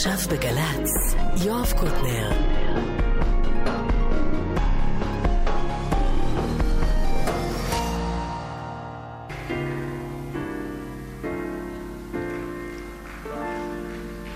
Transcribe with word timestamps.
עכשיו 0.00 0.18
בגל"צ, 0.30 1.14
יואב 1.44 1.72
קוטנר. 1.72 2.30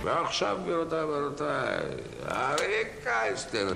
ועכשיו, 0.05 0.59
גבירותיי 0.63 1.05
ורבותיי, 1.05 1.79
אריק 2.29 2.89
קייסטר. 3.05 3.73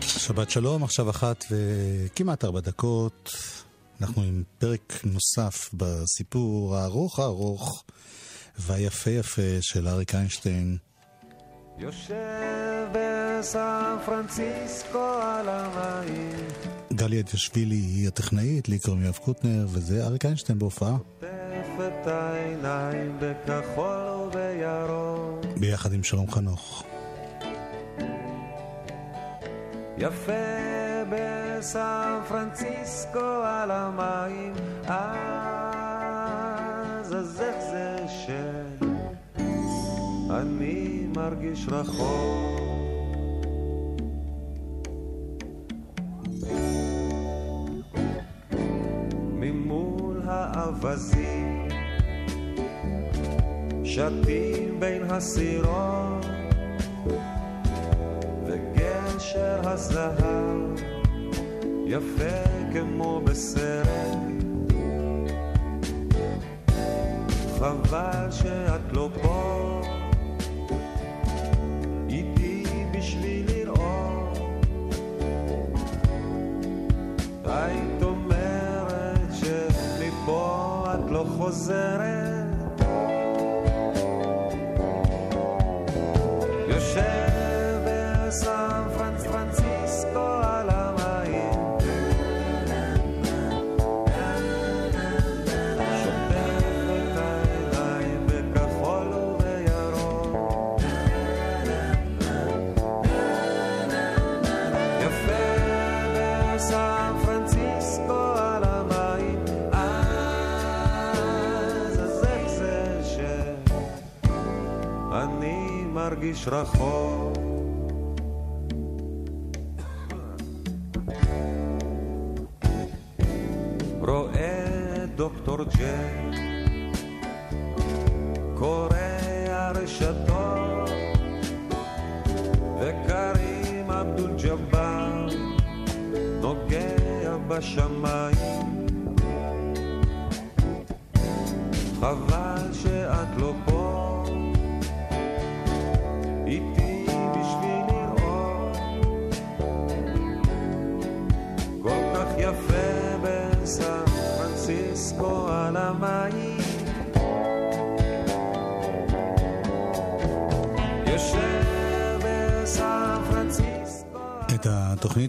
שבת 0.00 0.50
שלום, 0.50 0.84
עכשיו 0.84 1.10
אחת 1.10 1.44
וכמעט 1.50 2.44
ארבע 2.44 2.60
דקות. 2.60 3.32
אנחנו 4.00 4.22
עם 4.22 4.42
פרק 4.58 5.00
נוסף 5.04 5.70
בסיפור 5.74 6.76
הארוך 6.76 7.18
הארוך 7.18 7.84
והיפה 8.58 9.10
יפה 9.10 9.58
של 9.60 9.88
אריק 9.88 10.14
איינשטיין. 10.14 10.91
יושב 11.82 12.88
בסן 12.92 13.96
פרנסיסקו 14.06 15.08
על 15.22 15.48
המים 15.48 16.48
גלי 16.92 17.20
אדישווילי 17.20 17.74
היא 17.74 18.08
הטכנאית, 18.08 18.68
לי 18.68 18.78
קוראים 18.78 19.02
יואב 19.02 19.18
קוטנר, 19.24 19.66
וזה 19.68 20.04
אריק 20.04 20.24
איינשטיין 20.24 20.58
בהופעה. 20.58 20.90
עוטף 20.90 21.26
את 21.78 22.06
העיניים 22.06 23.18
בכחול 23.20 24.28
ובירוק 24.28 25.58
ביחד 25.60 25.92
עם 25.92 26.02
שלום 26.02 26.30
חנוך. 26.30 26.84
יפה 29.98 30.32
בסן 31.10 32.20
פרנסיסקו 32.28 33.42
על 33.44 33.70
המים 33.70 34.52
אז 34.86 35.02
אז 37.14 37.40
איך 37.40 37.56
זה 37.70 37.96
שאני 38.08 40.81
מרגיש 41.42 41.68
רחוק. 41.68 42.60
ממול 49.32 50.22
האווזים 50.24 51.68
שתים 53.84 54.80
בין 54.80 55.02
הסירות 55.02 56.26
וגשר 58.46 59.60
הזהב 59.64 60.60
יפה 61.86 62.70
כמו 62.72 63.20
בסרט. 63.24 64.18
חבל 67.58 68.30
שאת 68.30 68.92
לא 68.92 69.08
פה 69.22 69.71
את 81.48 82.01
מרגיש 116.46 116.48
רחוק 116.48 117.21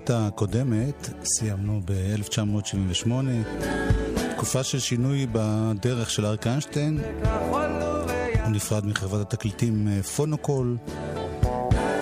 התוכנית 0.04 0.34
הקודמת 0.34 1.10
סיימנו 1.24 1.82
ב-1978, 1.86 3.12
תקופה 4.36 4.64
של 4.64 4.80
שינוי 4.80 5.28
בדרך 5.32 6.10
של 6.10 6.26
אריק 6.26 6.48
איינשטיין. 6.48 7.00
הוא 7.50 8.50
נפרד 8.50 8.86
מחברת 8.86 9.34
התקליטים 9.34 9.88
אה, 9.88 10.04
פונוקול, 10.04 10.78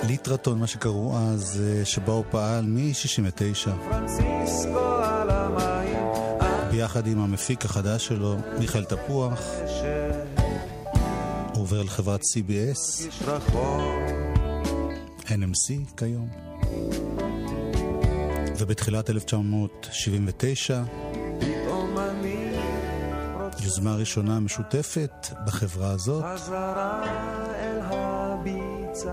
ליטרטון, 0.06 0.58
מה 0.58 0.66
שקראו 0.66 1.16
אז, 1.16 1.62
אה, 1.64 1.84
שבה 1.84 2.12
הוא 2.12 2.24
פעל 2.30 2.64
מ-69, 2.64 3.70
פרנסיסקו 3.90 4.78
על 5.02 5.30
המים 5.30 5.98
ביחד 6.70 7.06
עם 7.06 7.20
המפיק 7.20 7.64
החדש 7.64 8.06
שלו, 8.06 8.36
מיכאל 8.58 8.84
תפוח. 8.84 9.40
הוא 11.54 11.62
עובר 11.62 11.82
לחברת 11.82 12.20
CBS, 12.22 13.02
NMC 15.28 15.96
כיום. 15.96 16.28
ובתחילת 18.62 19.10
1979, 19.10 20.82
פתאום 21.40 21.98
אני 21.98 22.56
רוצה 23.44 23.64
יוזמה 23.64 23.94
ראשונה 23.94 24.40
משותפת 24.40 25.28
בחברה 25.46 25.90
הזאת, 25.90 26.24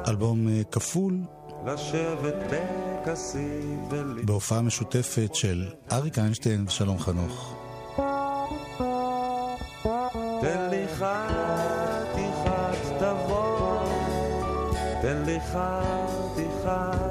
אלבום 0.08 0.48
אה, 0.48 0.62
כפול 0.72 1.18
לשבת 1.66 2.36
בכסיף 2.52 3.80
ול... 3.92 4.22
בהופעה 4.26 4.62
משותפת 4.62 5.36
של 5.36 5.68
אריק 5.92 6.20
איינשטיין 6.20 6.66
ושלום 6.68 7.00
חנוך. 7.00 7.56
תן 10.42 10.70
לי 10.70 10.86
חתיכת 10.96 12.78
תבוא, 13.00 13.80
תן 15.02 15.24
לי 15.26 15.40
חתיכת 15.40 17.09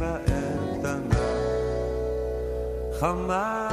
ישראל 0.00 0.78
קטנה, 0.78 1.20
חמה. 3.00 3.66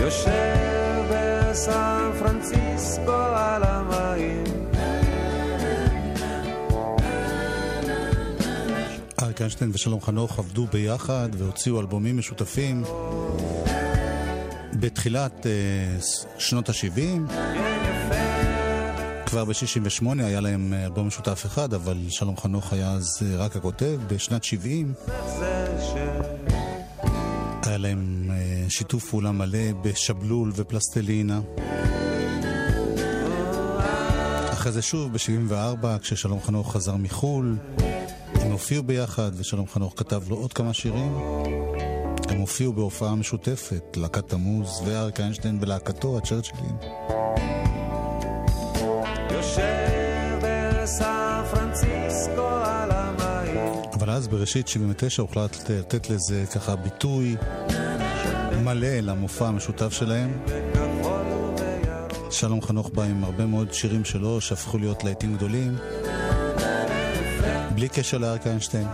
יושב 0.00 1.04
בסן 1.10 2.10
פרנסיסקו 2.18 3.12
על 3.12 3.62
המים. 3.64 4.44
אריק 9.22 9.40
איינשטיין 9.40 9.70
ושלום 9.74 10.00
חנוך 10.00 10.38
עבדו 10.38 10.66
ביחד 10.66 11.28
והוציאו 11.38 11.80
אלבומים 11.80 12.18
משותפים 12.18 12.82
בתחילת 14.80 15.46
ס- 16.00 16.26
שנות 16.38 16.68
ה-70. 16.68 17.32
כבר 19.26 19.44
ב-68 19.44 20.06
היה 20.18 20.40
להם 20.40 20.72
אה, 20.72 20.84
אלבום 20.84 21.06
משותף 21.06 21.42
אחד, 21.46 21.74
אבל 21.74 21.96
שלום 22.08 22.36
חנוך 22.36 22.72
היה 22.72 22.90
אז 22.92 23.06
אה, 23.22 23.36
רק 23.36 23.56
הכותב. 23.56 23.98
בשנת 24.08 24.44
70 24.44 24.92
זה 25.38 25.66
ש... 25.80 25.94
היה 27.66 27.78
להם 27.78 28.30
אה, 28.30 28.36
שיתוף 28.70 29.10
פעולה 29.10 29.32
מלא 29.32 29.58
בשבלול 29.82 30.52
ופלסטלינה. 30.56 31.40
ואחרי 34.48 34.72
זה 34.72 34.82
שוב 34.82 35.12
ב-74, 35.12 35.86
כששלום 36.02 36.40
חנוך 36.42 36.72
חזר 36.72 36.96
מחו"ל, 36.96 37.56
הם 38.34 38.52
הופיעו 38.52 38.82
ביחד, 38.82 39.30
ושלום 39.36 39.66
חנוך 39.68 39.92
כתב 39.96 40.22
לו 40.28 40.36
עוד 40.36 40.52
כמה 40.52 40.74
שירים. 40.74 41.18
הם 42.28 42.38
הופיעו 42.38 42.72
בהופעה 42.72 43.14
משותפת, 43.14 43.96
להקת 43.96 44.28
תמוז 44.28 44.82
ואריק 44.84 45.20
איינשטיין 45.20 45.60
בלהקתו, 45.60 46.18
הצ'רצ'ילים. 46.18 46.76
אבל 53.92 54.10
אז 54.10 54.28
בראשית 54.28 54.68
79 54.68 55.22
הוחלט 55.22 55.70
לתת 55.70 56.10
לזה 56.10 56.44
ככה 56.54 56.76
ביטוי 56.76 57.36
מלא 58.64 58.88
למופע 58.88 59.48
המשותף 59.48 59.92
שלהם. 59.92 60.38
שלום 62.30 62.62
חנוך 62.62 62.90
בא 62.94 63.02
עם 63.02 63.24
הרבה 63.24 63.46
מאוד 63.46 63.72
שירים 63.72 64.04
שלו 64.04 64.40
שהפכו 64.40 64.78
להיות 64.78 65.04
להיטים 65.04 65.36
גדולים 65.36 65.76
בלי 67.74 67.88
קשר 67.88 68.18
לאריק 68.18 68.46
איינשטיין 68.46 68.86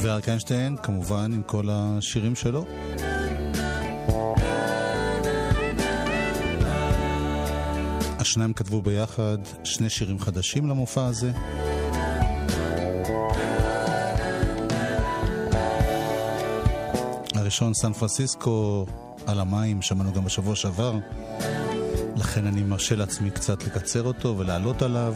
ואריק 0.00 0.28
איינשטיין 0.28 0.76
כמובן 0.82 1.32
עם 1.32 1.42
כל 1.42 1.68
השירים 1.70 2.34
שלו. 2.34 2.64
השניים 8.18 8.52
כתבו 8.52 8.82
ביחד 8.82 9.38
שני 9.64 9.90
שירים 9.90 10.18
חדשים 10.18 10.68
למופע 10.68 11.06
הזה. 11.06 11.32
הראשון 17.34 17.74
סן 17.74 17.92
פרנסיסקו 17.92 18.86
על 19.26 19.40
המים, 19.40 19.82
שמענו 19.82 20.12
גם 20.12 20.24
בשבוע 20.24 20.56
שעבר. 20.56 20.98
לכן 22.16 22.46
אני 22.46 22.62
מרשה 22.62 22.96
לעצמי 22.96 23.30
קצת 23.30 23.64
לקצר 23.64 24.02
אותו 24.02 24.34
ולעלות 24.38 24.82
עליו. 24.82 25.14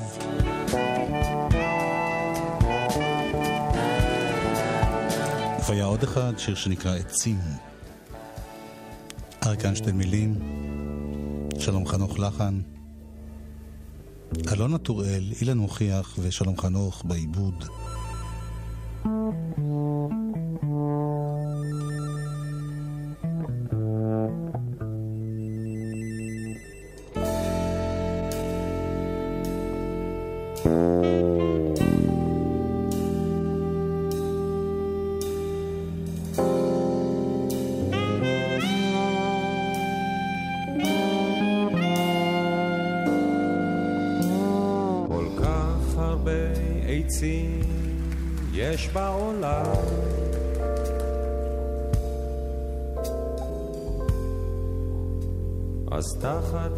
והיה 5.70 5.84
עוד 5.84 6.02
אחד, 6.02 6.32
שיר 6.38 6.54
שנקרא 6.54 6.96
עצים. 6.96 7.38
אריק 9.46 9.64
איינשטיין 9.64 9.96
מילים, 9.96 10.38
שלום 11.58 11.86
חנוך 11.86 12.18
לחן, 12.18 12.60
אלונה 14.52 14.78
טוראל, 14.78 15.32
אילן 15.40 15.58
מוכיח 15.58 16.18
ושלום 16.18 16.58
חנוך 16.58 17.02
בעיבוד. 17.04 17.64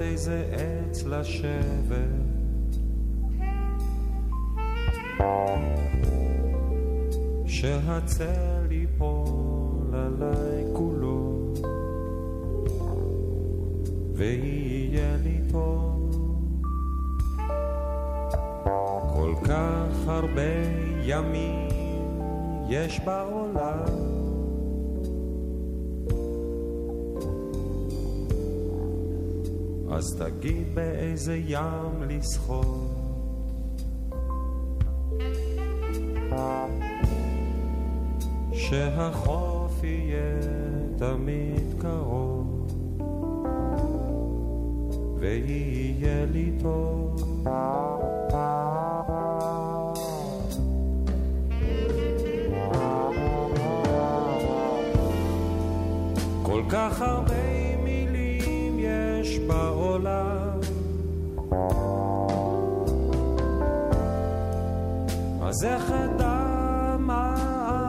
איזה 0.01 0.45
עץ 0.53 1.05
לשבת. 1.05 2.43
שהצל 7.47 8.67
ייפול 8.71 9.95
עליי 9.95 10.65
כולו, 10.73 11.55
ויהיה 14.15 15.17
לי 15.25 15.41
טוב. 15.51 16.11
כל 19.15 19.35
כך 19.45 20.09
הרבה 20.09 20.53
ימים 21.05 21.69
יש 22.69 23.01
בעולם. 23.01 24.12
אז 29.93 30.17
תגיד 30.19 30.75
באיזה 30.75 31.37
ים 31.37 32.03
לשחות. 32.09 32.89
שהחוף 38.53 39.85
יהיה 39.85 40.41
תמיד 40.99 41.75
קרוב, 41.79 42.67
ויהיה 45.19 46.27
לי 46.27 46.53
טוב. 46.63 47.43
איך 65.65 65.91
אדע 65.91 66.97
מה 66.99 67.37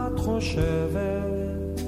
את 0.08 0.20
חושבת? 0.20 1.82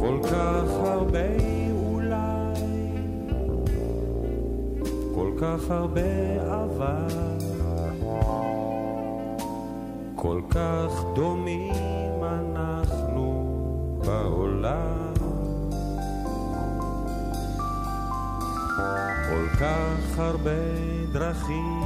כל 0.00 0.18
כך 0.22 0.70
הרבה 0.84 1.28
אולי, 1.70 2.60
כל 5.14 5.30
כך 5.40 5.70
הרבה 5.70 6.00
אבל, 6.64 7.06
כל 10.14 10.40
כך 10.50 11.04
דומים 11.14 12.22
אנחנו 12.22 13.46
בעולם. 14.06 15.14
כל 19.28 19.48
כך 19.60 20.18
הרבה 20.18 20.50
דרכים 21.12 21.82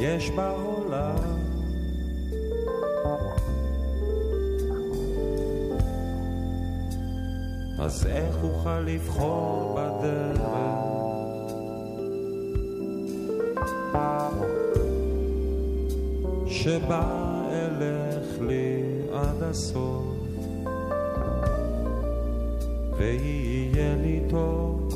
יש 0.00 0.30
בעולם. 0.30 0.69
אז 7.78 8.06
איך 8.06 8.36
אוכל 8.42 8.80
לבחור 8.80 9.78
בדרך? 9.78 10.40
שבה 16.46 17.02
אלך 17.50 18.40
לי 18.40 18.82
עד 19.12 19.42
הסוף 19.42 20.04
ויהיה 22.96 23.96
לי 23.96 24.20
טוב 24.30 24.88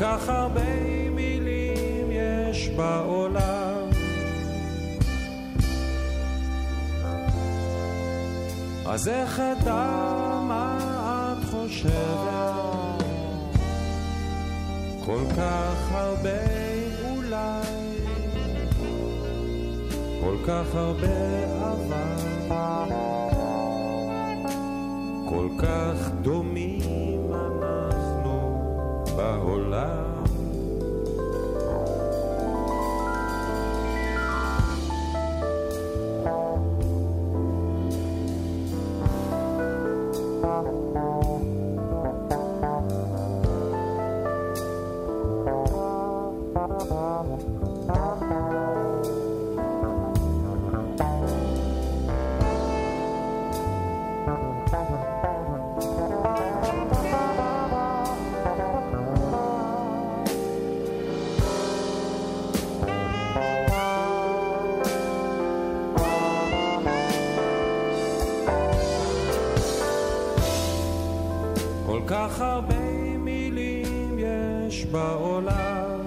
כך 0.00 0.28
הרבה 0.28 1.10
מילים 1.10 2.10
יש 2.10 2.68
בעולם. 2.68 3.88
אז 8.86 9.08
איך 9.08 9.40
אדע 9.40 9.86
מה 10.48 10.78
את 11.38 11.44
חושבת? 11.50 13.04
כל 15.06 15.24
כך 15.36 15.92
הרבה 15.92 16.44
אולי, 17.10 17.62
כל 20.20 20.36
כך 20.46 20.74
הרבה 20.74 21.06
אבל, 21.72 22.94
כל 25.28 25.48
כך 25.58 26.10
דומים. 26.22 27.19
hola. 29.38 30.09
הרבה 72.70 73.18
מילים 73.18 74.18
יש 74.18 74.84
בעולם. 74.84 76.00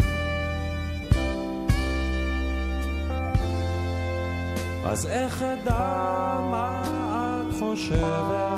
אז 4.86 5.08
איך 5.08 5.44
אדע 5.44 6.40
מה 6.52 6.82
את 7.50 7.54
חושבת? 7.60 8.54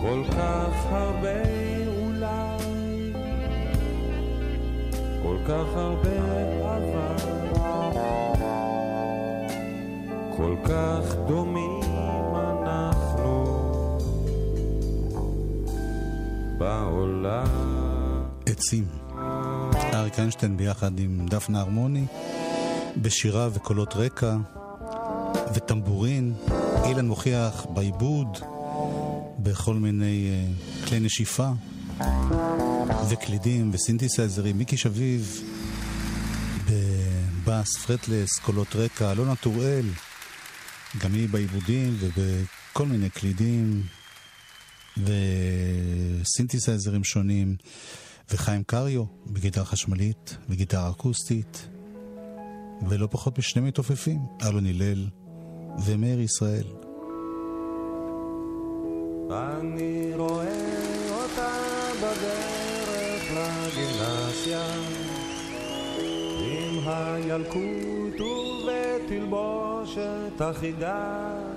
כל 0.00 0.22
כך 0.30 0.92
הרבה 0.92 1.42
אולי, 1.86 3.12
כל 5.22 5.36
כך 5.48 5.76
הרבה 5.76 6.18
אבל, 6.64 7.16
כל 10.36 10.56
כך 10.64 11.14
דומים. 11.26 11.73
בעולם. 16.58 17.46
עצים. 18.46 18.86
אריק 19.94 20.18
איינשטיין 20.18 20.56
ביחד 20.56 20.98
עם 20.98 21.26
דפנה 21.30 21.60
הרמוני, 21.60 22.06
בשירה 22.96 23.48
וקולות 23.52 23.96
רקע 23.96 24.36
וטמבורין. 25.54 26.34
אילן 26.84 27.06
מוכיח 27.06 27.66
בעיבוד, 27.74 28.38
בכל 29.38 29.74
מיני 29.74 30.30
uh, 30.84 30.88
כלי 30.88 31.00
נשיפה 31.00 31.50
וקלידים 33.08 33.70
וסינתסייזרים. 33.72 34.58
מיקי 34.58 34.76
שביב 34.76 35.40
בבאס, 36.70 37.76
פרטלס, 37.86 38.38
קולות 38.38 38.76
רקע, 38.76 39.12
אלונה 39.12 39.36
טוראל, 39.36 39.86
גם 40.98 41.14
היא 41.14 41.28
בעיבודים 41.28 41.96
ובכל 42.00 42.86
מיני 42.86 43.10
קלידים 43.10 43.82
וסינתסייזרים 44.96 47.04
שונים. 47.04 47.56
וחיים 48.30 48.62
קריו 48.62 49.04
בגיטרה 49.26 49.64
חשמלית 49.64 50.36
וגיטרה 50.48 50.90
אקוסטית, 50.90 51.68
ולא 52.88 53.08
פחות 53.10 53.38
משני 53.38 53.62
מתופפים, 53.62 54.18
אלון 54.42 54.66
הלל 54.66 55.06
ומאיר 55.86 56.20
ישראל. 56.20 56.66
אני 59.30 60.12
רואה 60.16 61.10
אותה 61.10 61.52
בדרך 61.98 63.30
לגימנסיה 63.30 64.74
עם 66.40 66.88
הילקוט 66.88 68.20
ובתלבושת 69.04 70.40
אחידה 70.40 71.53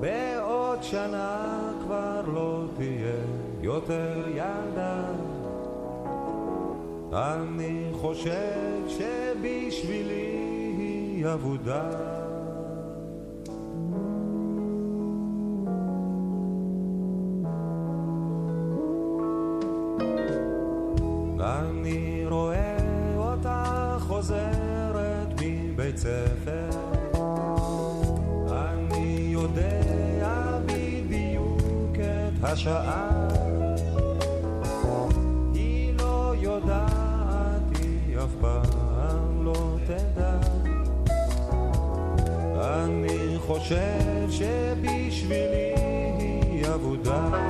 בעוד 0.00 0.82
שנה 0.82 1.72
כבר 1.82 2.20
לא 2.34 2.64
תהיה 2.76 3.16
יותר 3.60 4.28
ילדה. 4.28 5.04
אני 7.12 7.88
חושב 7.92 8.82
שבשבילי 8.88 10.38
היא 10.78 11.26
אבודה 11.26 12.17
השעה. 32.58 33.08
היא 35.54 35.94
לא 35.98 36.34
יודעת, 36.38 37.62
היא 37.80 38.18
אף 38.18 38.30
פעם 38.40 39.44
לא 39.44 39.76
תדע. 39.86 40.38
אני 42.56 43.38
חושב 43.38 44.30
שבשבילי 44.30 45.74
היא 46.50 46.66
אבודה 46.74 47.47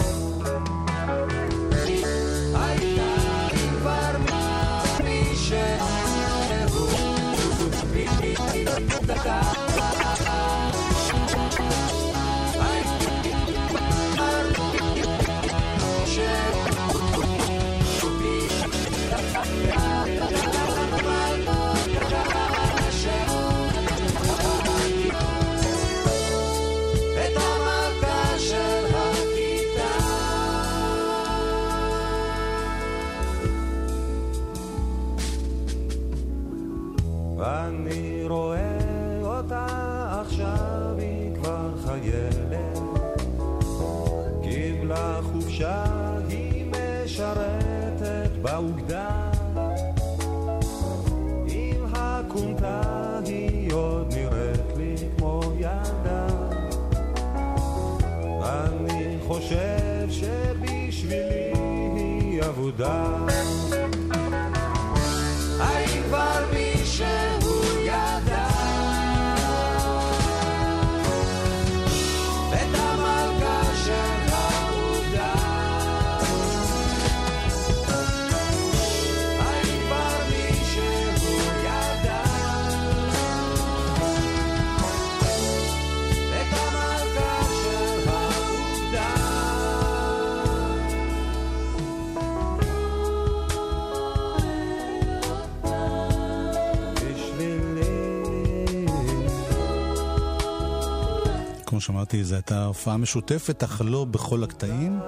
שאמרתי, 101.89 102.25
זו 102.25 102.35
הייתה 102.35 102.65
הופעה 102.65 102.97
משותפת, 102.97 103.63
אך 103.65 103.83
לא 103.85 104.05
בכל 104.05 104.45
הקטעים. 104.45 105.01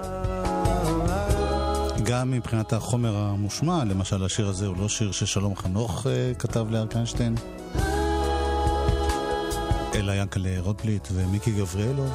גם 2.03 2.31
מבחינת 2.31 2.73
החומר 2.73 3.17
המושמע, 3.17 3.85
למשל 3.85 4.25
השיר 4.25 4.49
הזה 4.49 4.67
הוא 4.67 4.77
לא 4.77 4.89
שיר 4.89 5.13
ששלום 5.13 5.57
חנוך 5.57 6.07
uh, 6.07 6.39
כתב 6.39 6.67
איינשטיין, 6.95 7.35
אלא 9.95 10.13
ינקלה 10.13 10.61
רוטבליט 10.61 11.09
ומיקי 11.13 11.51
גבריאלוב. 11.51 12.11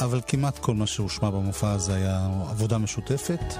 אבל 0.00 0.20
כמעט 0.26 0.58
כל 0.58 0.74
מה 0.74 0.86
שהושמע 0.86 1.30
במופע 1.30 1.72
הזה 1.72 1.94
היה 1.94 2.28
עבודה 2.50 2.78
משותפת, 2.78 3.54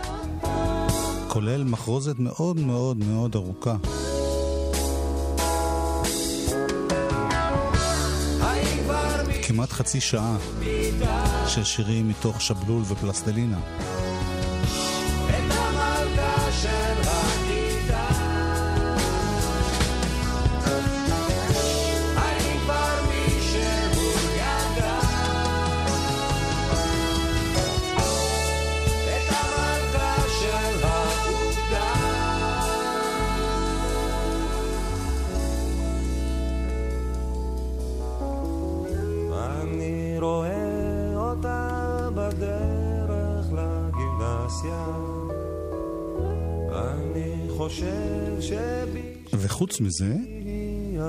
כולל 1.29 1.65
מחרוזת 1.65 2.19
מאוד 2.19 2.61
מאוד 2.61 2.97
מאוד 2.97 3.35
ארוכה. 3.35 3.77
כמעט 9.67 9.79
חצי 9.79 10.01
שעה 10.01 10.37
של 11.47 11.65
שירים 11.65 12.09
מתוך 12.09 12.41
שבלול 12.41 12.83
ופלסטלינה. 12.89 13.59
מזה, 50.01 50.15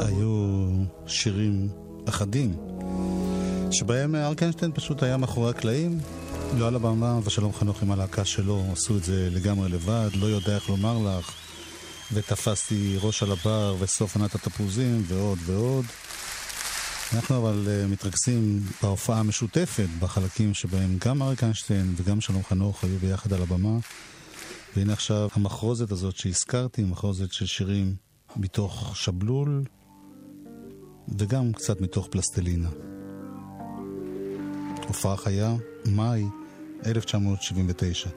היו 0.06 0.68
שירים 1.08 1.70
אחדים, 2.10 2.56
שבהם 3.72 4.16
אריק 4.16 4.44
איינשטיין 4.44 4.72
פשוט 4.72 5.04
היה 5.04 5.18
מאחורי 5.18 5.50
הקלעים, 5.50 6.00
לא 6.58 6.68
על 6.68 6.76
הבמה, 6.76 7.20
ושלום 7.24 7.54
חנוך 7.54 7.84
עם 7.84 7.92
הלהקה 7.92 8.26
שלו, 8.26 8.64
עשו 8.72 8.98
את 8.98 9.04
זה 9.04 9.30
לגמרי 9.32 9.70
לבד, 9.70 10.10
לא 10.16 10.26
יודע 10.26 10.56
איך 10.56 10.70
לומר 10.70 10.98
לך, 10.98 11.32
ותפסתי 12.14 12.98
ראש 13.02 13.24
על 13.24 13.32
הבר, 13.32 13.76
וסוף 13.80 14.16
עונת 14.16 14.36
התפוזים, 14.36 15.04
ועוד 15.08 15.38
ועוד. 15.46 15.86
אנחנו 17.14 17.38
אבל 17.38 17.66
uh, 17.66 17.92
מתרכזים 17.92 18.60
בהופעה 18.84 19.20
המשותפת, 19.20 19.88
בחלקים 20.00 20.54
שבהם 20.54 20.98
גם 21.06 21.22
אריק 21.22 21.44
איינשטיין 21.44 21.94
וגם 21.98 22.22
שלום 22.22 22.44
חנוך 22.44 22.84
היו 22.84 22.98
ביחד 22.98 23.34
על 23.34 23.42
הבמה. 23.42 23.78
והנה 24.76 24.94
עכשיו 24.94 25.30
המחרוזת 25.34 25.92
הזאת 25.92 26.18
שהזכרתי, 26.18 26.84
מחרוזת 26.84 27.32
של 27.32 27.46
שירים 27.46 28.07
מתוך 28.40 28.98
שבלול 28.98 29.64
וגם 31.18 31.54
קצת 31.54 31.82
מתוך 31.82 32.08
פלסטלינה. 32.12 32.70
הופעה 34.88 35.18
חיה, 35.18 35.56
מאי 35.86 36.24
1979. 36.86 38.10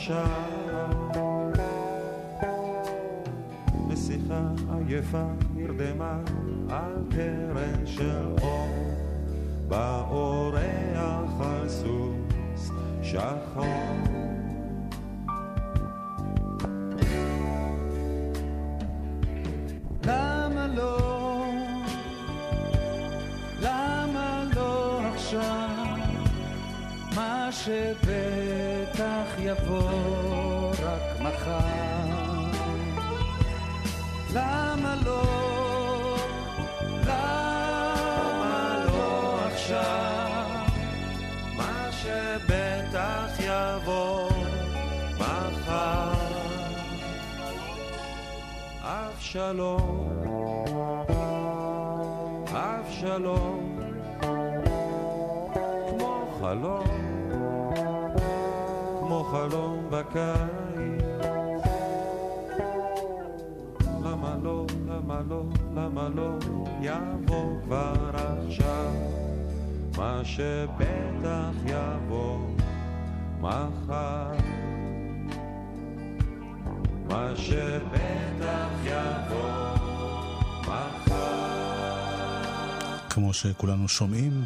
השער 0.00 1.50
ושיחה 3.88 4.42
עייפה 4.86 5.24
נרדמה 5.54 6.18
על 6.70 6.94
קרן 7.10 7.86
של 7.86 8.26
אור 8.42 8.94
באורח 9.68 11.40
על 11.40 11.68
סוס 11.68 12.70
שחור 13.02 13.64
למה 20.04 20.66
לא? 20.66 21.44
למה 23.62 24.44
לא 24.56 25.00
עכשיו? 25.14 25.96
מה 27.14 27.48
שבטח 27.52 28.59
יבוא 29.50 30.70
רק 30.70 31.20
מחר. 31.20 31.60
למה 34.34 34.94
לא? 35.04 35.22
למה 37.06 38.84
לא 38.86 39.38
עכשיו? 39.46 40.46
מה 41.56 41.90
שבטח 41.92 43.30
יבוא 43.38 44.28
מחר. 45.18 46.12
אבשלום, 48.82 50.08
אבשלום, 52.54 53.59
בקיץ. 59.90 61.00
למה 64.04 64.36
לא, 64.42 64.66
למה 64.88 65.20
לא, 65.28 65.42
למה 65.76 66.08
לא 66.14 66.30
יבוא 66.80 67.62
כבר 67.64 68.10
עכשיו? 68.14 68.92
מה 69.96 70.20
שבטח 70.24 71.50
יבוא 71.66 72.38
מחר. 73.40 74.32
מה 77.08 77.32
שבטח 77.36 78.68
יבוא 78.84 79.74
מחר. 80.62 81.50
כמו 83.10 83.32
שכולנו 83.32 83.88
שומעים, 83.88 84.44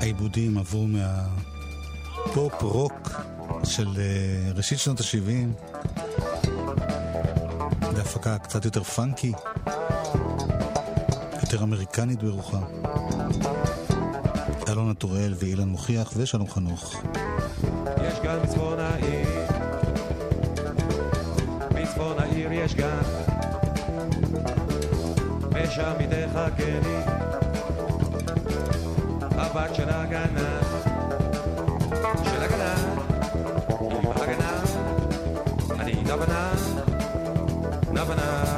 העיבודים 0.00 0.58
עברו 0.58 0.86
מהפופ 0.86 2.62
רוק 2.62 3.21
של 3.72 3.88
אה, 3.98 4.52
ראשית 4.54 4.78
שנות 4.78 5.00
ה-70 5.00 5.66
להפקה 7.96 8.38
קצת 8.38 8.64
יותר 8.64 8.82
פאנקי, 8.82 9.32
יותר 11.42 11.62
אמריקנית 11.62 12.22
ברוחה. 12.22 12.58
אלונה 14.68 14.94
טוראל 14.94 15.34
ואילן 15.38 15.68
מוכיח 15.68 16.12
ושלום 16.16 16.50
חנוך. 16.50 17.02
יש 18.08 18.18
גל 18.22 18.38
בצפון 18.38 18.80
העיר, 18.80 19.28
בצפון 21.74 22.18
העיר 22.18 22.52
יש 22.52 22.74
גן, 22.74 23.02
ושם 25.50 25.92
היא 25.98 26.08
תחכה 26.08 26.80
לי, 26.82 26.96
הבת 29.30 29.74
של 29.74 29.88
הגנן, 29.88 30.60
של 32.24 32.42
הגנן, 32.42 32.81
אני 36.12 36.20
נבנה, 37.92 38.51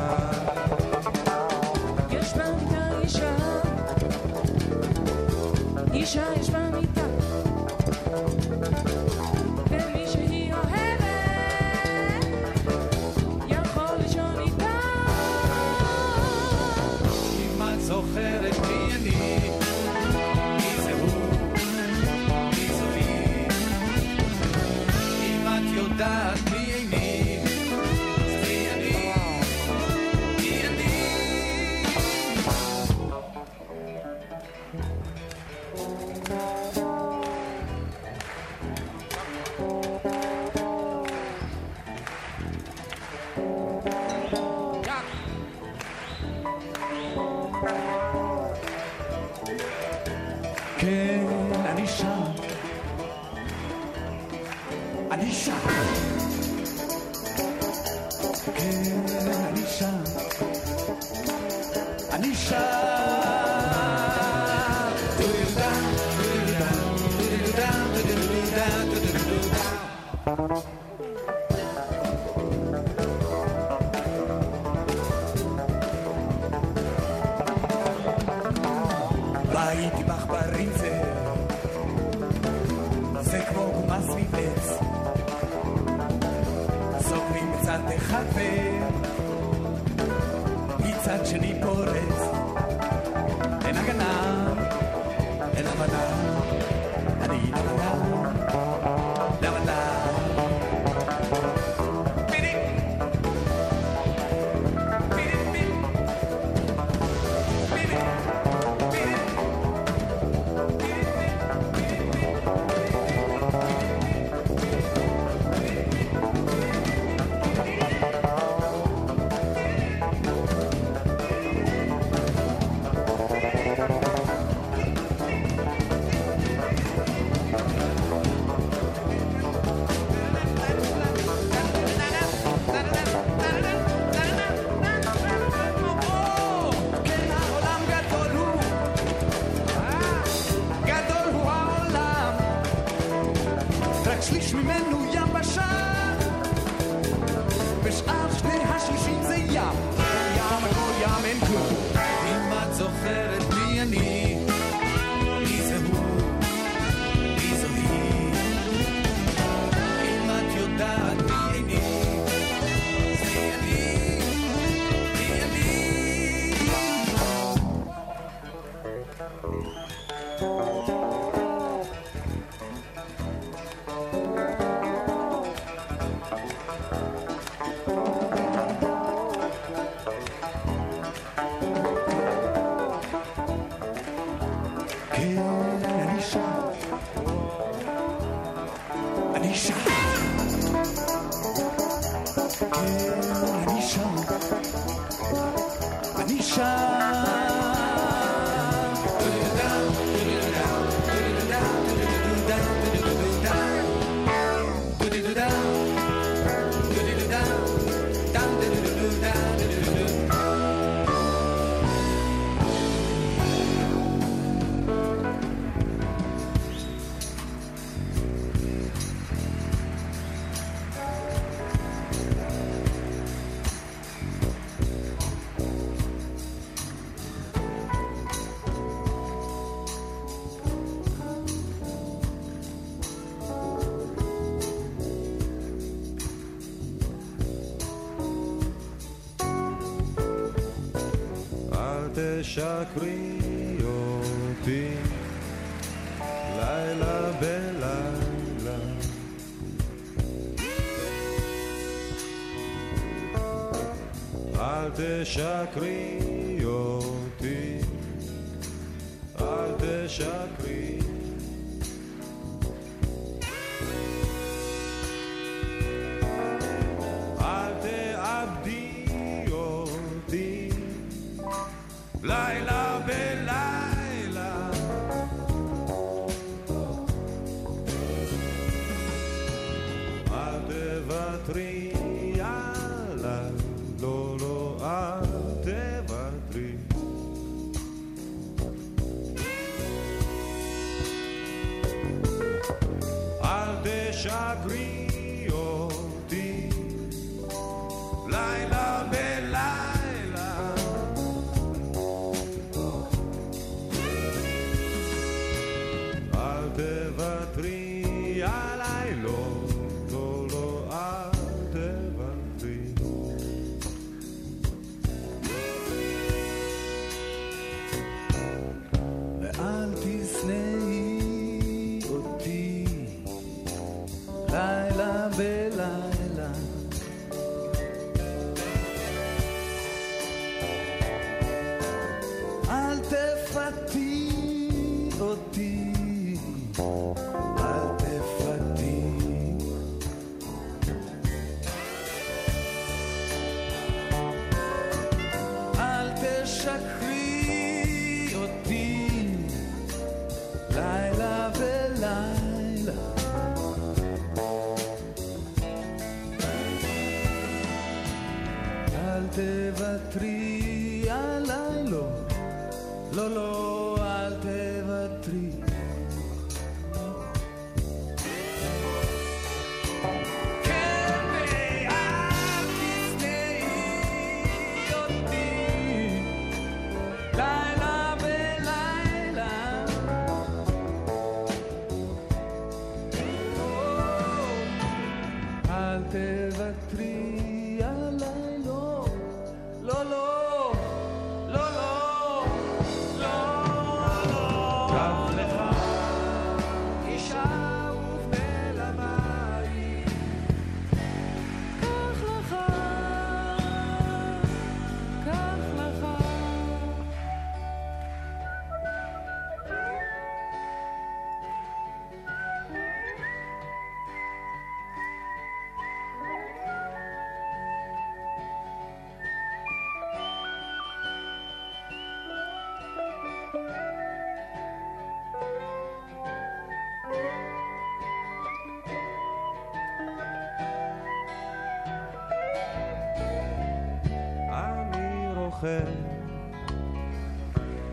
זוכר, 435.64 435.84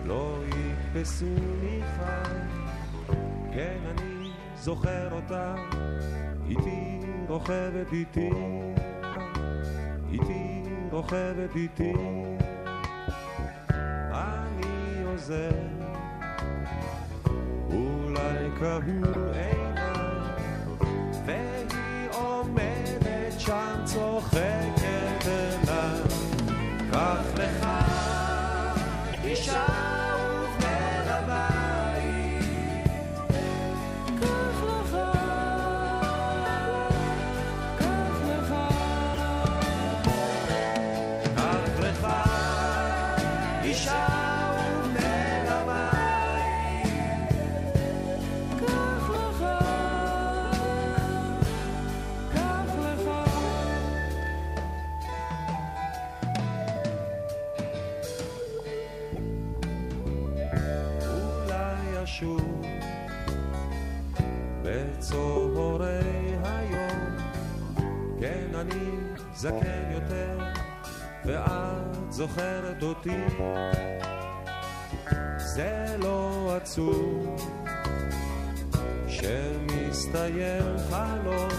לא 0.06 0.38
יתפסוני 0.48 1.82
חי, 1.98 3.14
כן 3.54 3.78
אני 3.92 4.30
זוכר 4.56 5.12
אותה, 5.12 5.56
איתי 6.50 7.00
רוכבת 7.28 7.94
איתי, 7.94 8.30
איתי 10.12 10.64
רוכבת 10.92 11.56
איתי, 11.56 11.94
אני 14.12 15.04
עוזר, 15.06 15.52
אולי 17.70 18.50
קהו 18.60 18.80
אי... 19.34 19.61
זקן 69.42 69.92
יותר, 69.92 70.40
ואת 71.26 72.12
זוכרת 72.14 72.84
אותי. 72.84 73.18
זה 75.38 75.96
לא 76.00 76.52
עצוב 76.56 77.36
שמסתיים 79.08 80.64
חלום, 80.90 81.50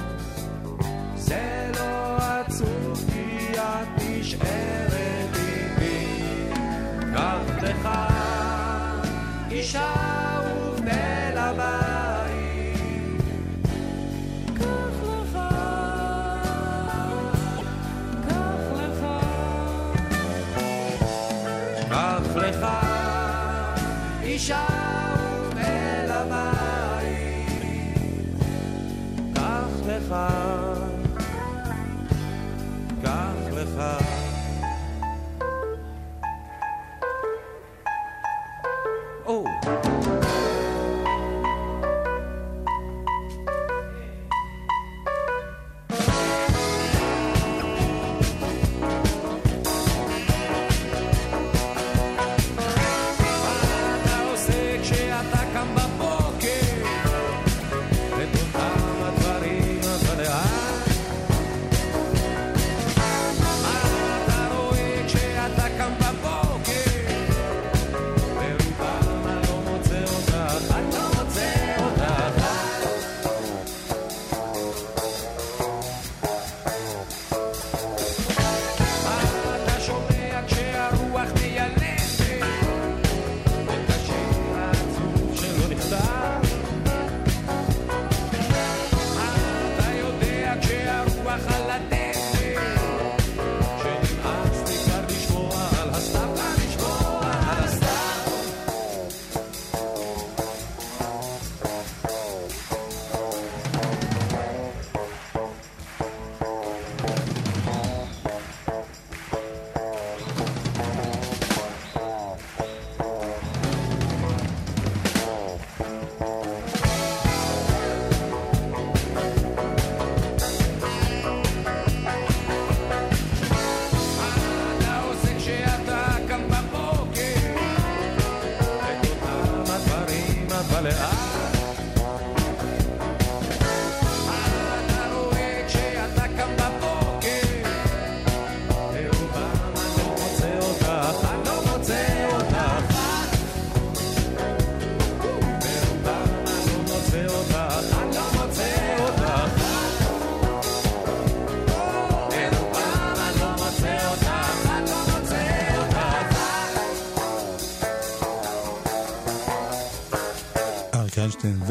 זה 1.15 1.71
לא 1.79 2.17
עצוב 2.17 3.05
כי 3.13 3.59
את 3.59 4.03
נשארת 4.09 5.37
איתי. 5.37 6.07
קח 7.15 7.63
לך 7.63 7.89
אישה 9.51 10.02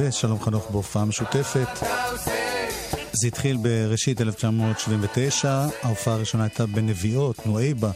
ושלום 0.08 0.44
חנוך 0.44 0.72
בהופעה 0.72 1.06
משותפת. 1.06 1.68
זה 3.14 3.28
התחיל 3.28 3.58
בראשית 3.58 4.22
1979, 4.22 5.66
ההופעה 5.84 6.14
הראשונה 6.14 6.44
הייתה 6.44 6.66
בנביעות, 6.66 7.46
נואיבה, 7.46 7.92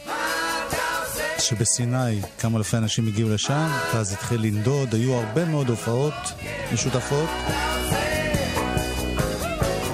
שבסיני 1.38 2.20
כמה 2.38 2.58
אלפי 2.58 2.76
אנשים 2.76 3.06
הגיעו 3.06 3.30
לשם, 3.30 3.68
ואז 3.94 4.12
התחיל 4.12 4.40
לנדוד, 4.40 4.94
היו 4.94 5.14
הרבה 5.14 5.44
מאוד 5.44 5.68
הופעות 5.68 6.14
משותפות. 6.72 7.28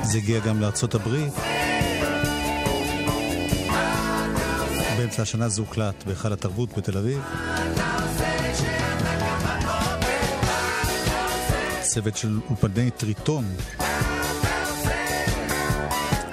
זה 0.03 0.19
הגיע 0.19 0.41
גם 0.41 0.61
לארצות 0.61 0.95
הברית. 0.95 1.33
באמצע 4.97 5.23
השנה 5.23 5.49
זה 5.49 5.61
הוקלט 5.61 6.05
בהיכל 6.05 6.33
התרבות 6.33 6.79
בתל 6.79 6.99
אביב. 6.99 7.23
צוות 11.93 12.17
של 12.17 12.41
אולפני 12.49 12.91
טריטון. 12.91 13.45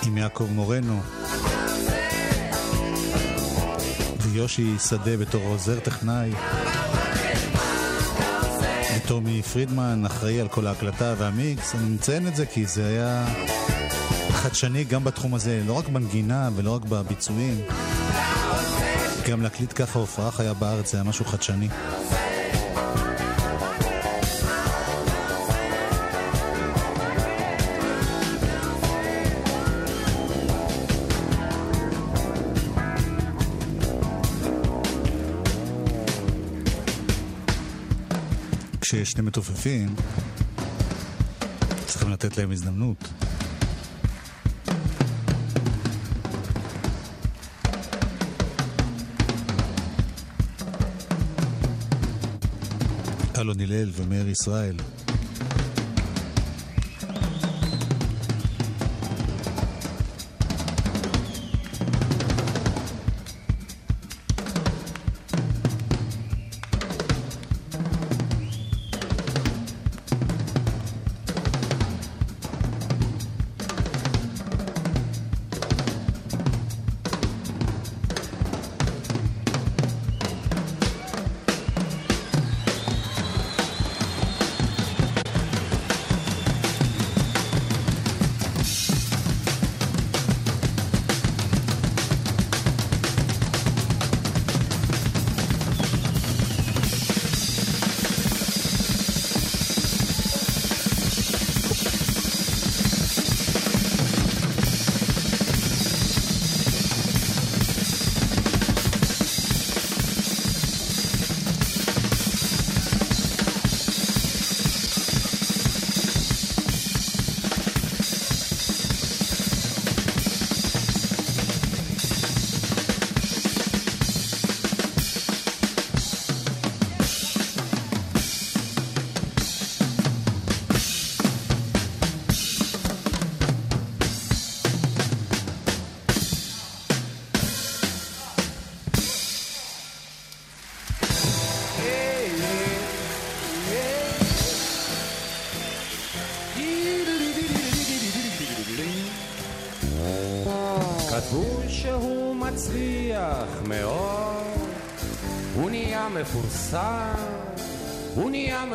עם 0.06 0.18
יעקב 0.18 0.48
מורנו. 0.52 1.02
ויושי 4.18 4.80
שדה 4.90 5.18
בתור 5.18 5.42
עוזר 5.44 5.80
טכנאי. 5.80 6.32
וטומי 8.98 9.42
פרידמן 9.42 10.06
אחראי 10.06 10.42
על 10.42 10.48
כל 10.48 10.68
ההקלטה 10.68 11.14
והמיקס. 11.18 11.76
אני 11.76 11.90
מציין 11.90 12.28
את 12.28 12.36
זה 12.36 12.46
כי 12.46 12.66
זה 12.66 12.88
היה 12.88 13.26
חדשני 14.32 14.84
גם 14.84 15.04
בתחום 15.04 15.36
הזה 15.36 15.62
לא 15.68 15.74
רק 15.74 15.88
בנגינה 15.88 16.50
ולא 16.56 16.76
רק 16.76 16.82
בביצועים. 16.82 17.62
גם 19.30 19.42
להקליט 19.42 19.74
ככה 19.76 20.00
הופעה 20.00 20.32
חיה 20.32 20.54
בארץ 20.54 20.92
זה 20.92 20.98
היה 20.98 21.04
משהו 21.04 21.26
חדשני 21.26 21.68
כשיש 38.90 39.12
שני 39.12 39.22
מתופפים, 39.22 39.96
צריכים 41.86 42.10
לתת 42.12 42.38
להם 42.38 42.52
הזדמנות. 42.52 42.98
אלון 53.38 53.60
הלל 53.60 53.92
ומאיר 53.96 54.30
ישראל. 54.30 54.76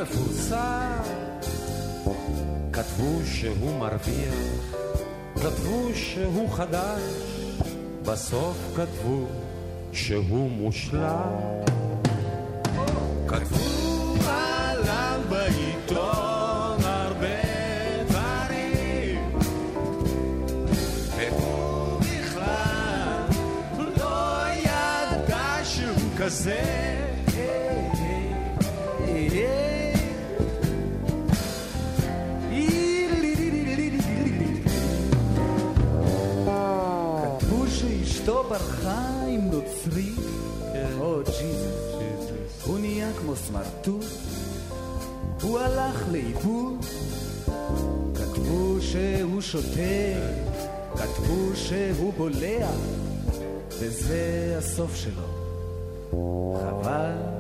מפורסם. 0.03 0.99
כתבו 2.73 3.21
שהוא 3.25 3.79
מרוויח, 3.79 4.35
כתבו 5.35 5.89
שהוא 5.95 6.51
חדש, 6.51 7.03
בסוף 8.03 8.57
כתבו 8.77 9.27
שהוא 9.93 10.51
מושלם. 10.51 11.39
כתבו 13.27 14.15
עליו 14.29 15.21
בעיתון 15.29 16.79
הרבה 16.83 17.43
דברים 18.09 19.39
והוא 21.17 22.01
בכלל 22.01 23.23
לא 23.79 24.41
ידע 24.57 25.61
שהוא 25.65 26.11
כזה. 26.19 26.94
סמרטוט, 43.37 44.05
הוא 45.43 45.59
הלך 45.59 46.05
לאיבוד, 46.13 46.85
כתבו 48.15 48.77
שהוא 48.81 49.41
שותה, 49.41 50.19
כתבו 50.97 51.57
שהוא 51.57 52.13
בולע, 52.17 52.69
וזה 53.69 54.55
הסוף 54.59 54.97
שלו. 54.97 55.35
חבל. 56.61 57.34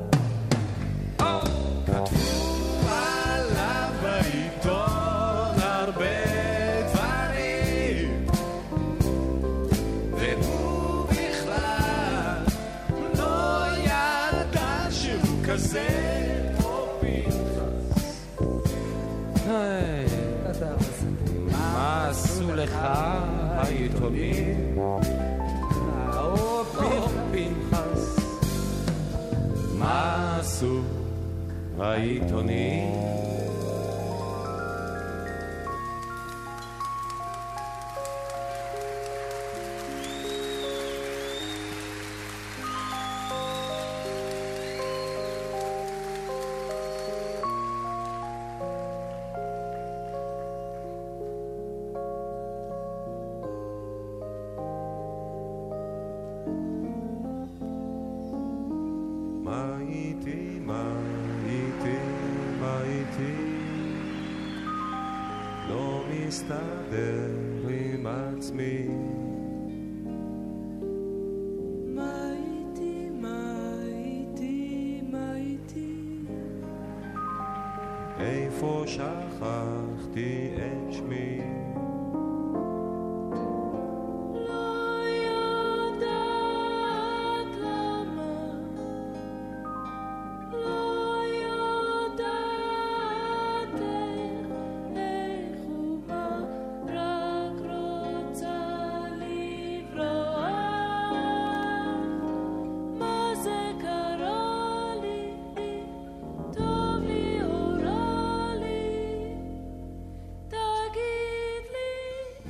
העיתונים? 23.95 24.79
או 26.17 26.65
פנחס 27.33 28.17
מה 29.79 30.37
עשו 30.41 30.81
העיתונים? 31.79 33.14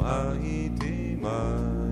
הייתי 0.05 1.17
מה? 1.21 1.84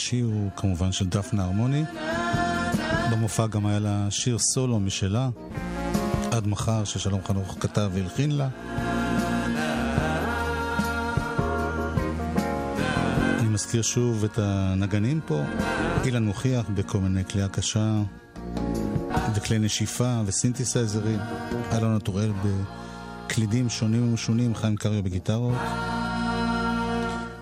השיר 0.00 0.26
הוא 0.26 0.50
כמובן 0.56 0.92
של 0.92 1.08
דפנה 1.08 1.44
הרמוני. 1.44 1.84
במופע 3.12 3.46
גם 3.46 3.66
היה 3.66 3.78
לה 3.78 4.06
שיר 4.10 4.38
סולו 4.38 4.80
משלה, 4.80 5.28
עד 6.30 6.46
מחר, 6.46 6.84
ששלום 6.84 7.20
חנוך 7.24 7.56
כתב 7.60 7.90
והלחין 7.94 8.30
לה. 8.30 8.48
אני 13.38 13.48
מזכיר 13.48 13.82
שוב 13.82 14.24
את 14.24 14.38
הנגנים 14.38 15.20
פה, 15.26 15.42
אילן 16.04 16.24
מוכיח 16.24 16.66
בכל 16.74 16.98
מיני 16.98 17.24
כלי 17.24 17.42
קשה 17.52 18.02
וכלי 19.34 19.58
נשיפה 19.58 20.20
וסינתסייזרים, 20.26 21.18
אלון 21.72 21.98
טוראל 21.98 22.32
בקלידים 23.26 23.68
שונים 23.68 24.08
ומשונים, 24.08 24.54
חיים 24.54 24.76
קריו 24.76 25.02
בגיטרות. 25.02 25.58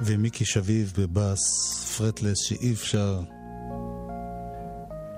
ומיקי 0.03 0.45
שביב 0.45 0.93
בבאס 0.99 1.88
פרטלס 1.99 2.39
שאי 2.39 2.73
אפשר, 2.73 3.21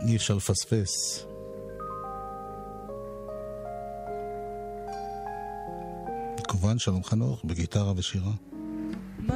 אי 0.06 0.16
אפשר 0.16 0.34
לפספס. 0.34 1.24
כמובן 6.48 6.78
שלום 6.78 7.04
חנוך 7.04 7.44
בגיטרה 7.44 7.92
ושירה. 7.96 8.32
My 9.28 9.32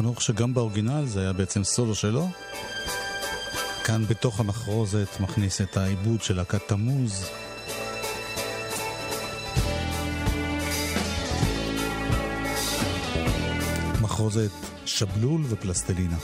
חנוך, 0.00 0.22
שגם 0.22 0.54
באורגינל 0.54 1.06
זה 1.06 1.20
היה 1.20 1.32
בעצם 1.32 1.64
סולו 1.64 1.94
שלו. 1.94 2.28
כאן 3.84 4.04
בתוך 4.08 4.40
המחרוזת 4.40 5.20
מכניס 5.20 5.60
את 5.60 5.76
העיבוד 5.76 6.22
של 6.22 6.36
להקת 6.36 6.68
תמוז. 6.68 7.26
מחרוזת 14.02 14.50
שבלול 14.86 15.42
ופלסטלינה. 15.48 16.16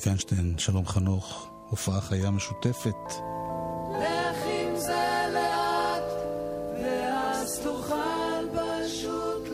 אריק 0.00 0.08
איינשטיין, 0.08 0.54
שלום 0.58 0.86
חנוך, 0.86 1.48
הופעה 1.68 2.00
חיה 2.00 2.30
משותפת. 2.30 2.94
לך 3.98 4.36
עם 4.46 4.76
זה 4.76 5.28
לאט, 5.34 6.02
ואז 6.82 7.60
תוכל 7.62 8.46
פשוט 8.52 9.48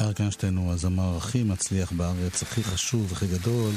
אריק 0.00 0.20
איינשטיין 0.20 0.56
הוא 0.56 0.72
הזמר 0.72 1.16
הכי 1.16 1.42
מצליח 1.42 1.92
בארץ, 1.92 2.42
הכי 2.42 2.64
חשוב, 2.64 3.12
הכי 3.12 3.26
גדול. 3.26 3.72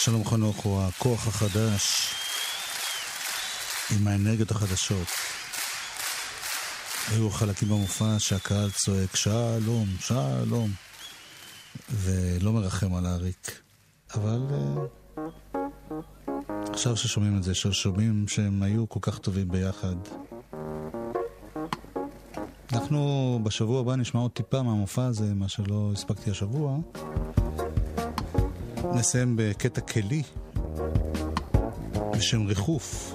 שלום 0.00 0.24
חנוך 0.24 0.56
הוא 0.56 0.82
הכוח 0.82 1.26
החדש 1.26 2.14
עם 3.90 4.08
האנרגיות 4.08 4.50
החדשות. 4.50 5.29
היו 7.10 7.30
חלקים 7.30 7.68
במופע 7.68 8.18
שהקהל 8.18 8.70
צועק 8.70 9.16
שלום, 9.16 9.86
שלום, 10.00 10.70
ולא 11.90 12.52
מרחם 12.52 12.94
על 12.94 13.06
אריק. 13.06 13.60
אבל 14.14 14.40
uh, 14.50 15.56
עכשיו 16.70 16.96
ששומעים 16.96 17.36
את 17.36 17.42
זה, 17.42 17.54
ששומעים 17.54 18.28
שהם 18.28 18.62
היו 18.62 18.88
כל 18.88 18.98
כך 19.02 19.18
טובים 19.18 19.48
ביחד. 19.48 19.94
אנחנו 22.72 23.40
בשבוע 23.42 23.80
הבא 23.80 23.96
נשמע 23.96 24.20
עוד 24.20 24.30
טיפה 24.30 24.62
מהמופע 24.62 25.04
הזה, 25.04 25.34
מה 25.34 25.48
שלא 25.48 25.90
הספקתי 25.92 26.30
השבוע. 26.30 26.78
נסיים 28.94 29.34
בקטע 29.38 29.80
כלי 29.80 30.22
בשם 32.12 32.46
ריחוף, 32.46 33.14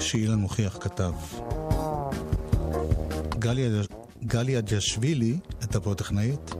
שאילן 0.00 0.38
מוכיח 0.38 0.78
כתב. 0.80 1.12
גליה, 4.24 4.60
ג'שווילי, 4.60 5.38
הייתה 5.60 5.80
פה 5.80 5.94
טכנאית, 5.94 6.50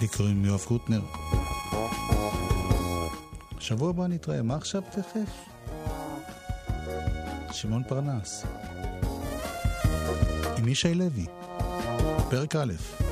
לי 0.00 0.08
קוראים 0.08 0.44
יואב 0.44 0.60
קוטנר. 0.60 1.00
שבוע 3.58 3.90
הבא 3.90 4.06
נתראה, 4.06 4.42
מה 4.42 4.56
עכשיו 4.56 4.82
תכף? 4.90 5.30
שמעון 7.52 7.82
פרנס. 7.88 8.44
עם 10.58 10.68
ישי 10.68 10.94
לוי, 10.94 11.26
פרק 12.30 12.56
א'. 12.56 13.07